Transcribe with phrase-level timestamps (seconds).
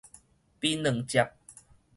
[0.61, 1.31] 檳榔汁